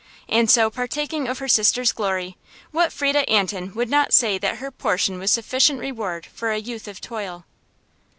[0.27, 2.35] And so partaking of her sister's glory,
[2.71, 6.87] what Frieda Antin would not say that her portion was sufficient reward for a youth
[6.87, 7.45] of toil?